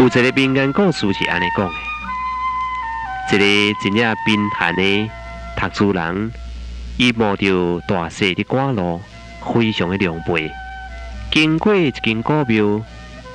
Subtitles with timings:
[0.00, 3.38] 有一个民间故事是安尼讲的：一
[3.74, 5.10] 个真正贫寒的
[5.54, 6.32] 读书人，
[6.96, 8.98] 伊摸着大细的官路，
[9.42, 10.50] 非常的狼狈。
[11.30, 12.80] 经过一间古庙，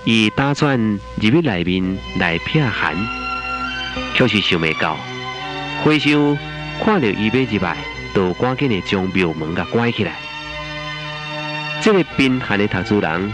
[0.05, 0.75] 伊打算
[1.21, 2.95] 入去内面来避寒，
[4.15, 4.97] 却是想未到，
[5.83, 6.35] 和尚
[6.83, 7.77] 看到伊要入来，
[8.15, 10.13] 就赶紧的将庙门给关起来。
[11.83, 13.31] 这个贫寒的读书人，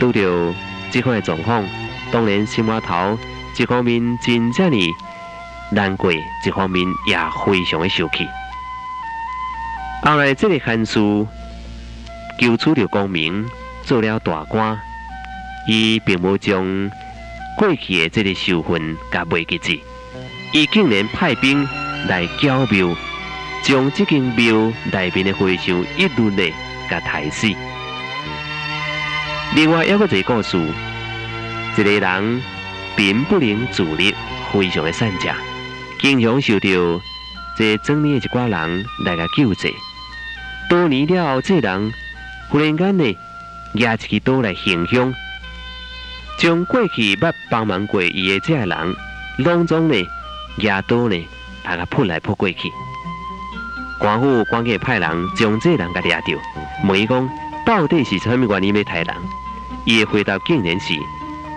[0.00, 0.52] 拄着
[0.90, 1.64] 这款状况。
[2.12, 3.18] 当然，心码头
[3.56, 4.94] 一方面真正的
[5.70, 8.28] 难过，一方面也非常的受气。
[10.02, 11.26] 后来，这个汉书
[12.38, 13.48] 求取了功名，
[13.82, 14.78] 做了大官，
[15.66, 16.90] 伊并无将
[17.56, 19.72] 过去的这个仇恨给忘记住，
[20.52, 21.66] 伊竟然派兵
[22.08, 22.94] 来剿庙，
[23.62, 26.52] 将这间庙内面的和尚一律的
[26.90, 27.48] 给抬死。
[29.54, 30.58] 另外，还有一个故事。
[31.74, 32.42] 一个人
[32.94, 34.14] 并不能自立，
[34.52, 35.34] 非常的善假，
[35.98, 36.68] 经常受到
[37.56, 39.74] 这庄里的一寡人来个救济。
[40.68, 41.92] 多年了后，这人
[42.50, 43.16] 忽然间呢，
[43.72, 45.14] 拿一支刀来行凶，
[46.38, 48.96] 将过去捌帮忙过伊的这个人，
[49.38, 49.94] 拢总呢
[50.56, 51.16] 拿刀呢，
[51.64, 52.70] 把他扑来扑过去。
[53.98, 56.38] 官府赶紧派人将这人给抓住，
[56.86, 57.28] 问伊讲
[57.64, 59.16] 到底是啥物原因要杀人？
[59.86, 60.94] 伊的回答竟然是。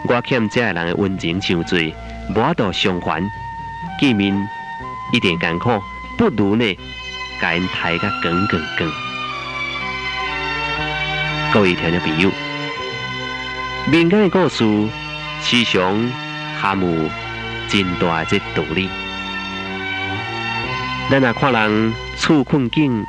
[0.07, 1.79] 我欠这个人的温情伤多，
[2.29, 3.23] 无法度偿还，
[3.99, 4.35] 见面
[5.11, 5.81] 一点艰苦，
[6.17, 6.77] 不如呢，
[7.41, 8.91] 甲因抬个更更更。
[11.51, 12.29] 各位听众朋友，
[13.91, 14.63] 民间的故事
[15.41, 16.11] 时常
[16.61, 17.09] 含有
[17.67, 18.87] 真大这道理。
[21.09, 23.03] 咱若看人处困境，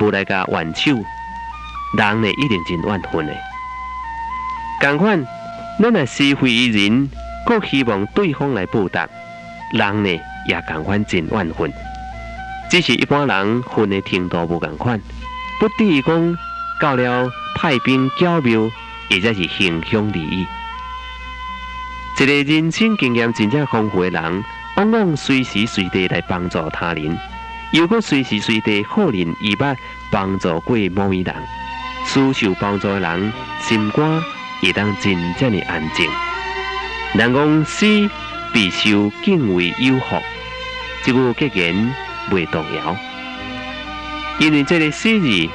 [0.00, 0.92] 无来甲援手，
[1.96, 3.34] 人呢一定真怨恨的。
[4.80, 5.37] 共款。
[5.80, 7.08] 咱若施惠于人，
[7.46, 9.08] 阁希望对方来报答，
[9.72, 10.10] 人呢
[10.48, 11.72] 也共款真怨恨。
[12.68, 15.00] 只是一般人恨的程度无共款，
[15.60, 16.36] 不至于讲
[16.80, 18.68] 到了派兵剿庙，
[19.08, 20.46] 或者是行凶利益。
[22.20, 24.44] 一个人生经验真正丰富的人，
[24.76, 27.16] 往往随时随地来帮助他人，
[27.72, 29.76] 又果随时随地好人伊捌
[30.10, 31.34] 帮助过某一人，
[32.04, 34.20] 需受帮助的人心肝。
[34.60, 36.08] 也当真正的安静。
[37.14, 37.86] 人讲死
[38.52, 40.20] 必受敬畏诱惑，
[41.04, 41.94] 这句格言
[42.30, 42.96] 未动摇。
[44.38, 45.48] 因为这个死字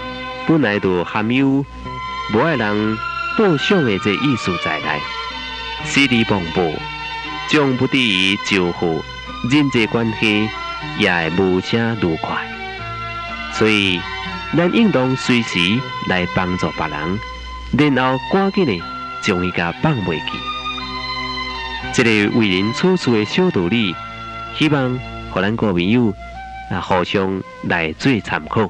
[0.47, 1.65] 本来就含有
[2.33, 2.97] 无爱人
[3.37, 4.99] 报赏的这意思在内，
[5.85, 6.61] 死而忘报，
[7.47, 9.03] 将不低于祝福
[9.49, 10.49] 人际关系
[10.97, 12.35] 也会无声如快。
[13.53, 14.01] 所以，
[14.57, 15.59] 咱应当随时
[16.07, 18.92] 来帮助别人，然后赶紧的。
[19.23, 20.37] 将伊甲放袂记，
[21.93, 23.95] 这个为人处事的小道理，
[24.57, 24.99] 希望
[25.31, 26.13] 互咱各朋友
[26.69, 28.69] 啊互相来做参考。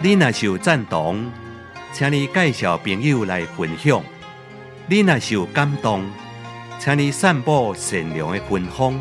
[0.00, 1.30] 你若是有赞同，
[1.92, 4.00] 请你介绍朋友来分享；
[4.86, 6.02] 你若是有感动。
[6.78, 9.00] 请你散布善良的芬芳，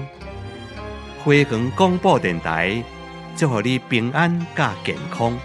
[1.24, 2.82] 花光广播电台，
[3.36, 5.38] 祝福你平安加健康。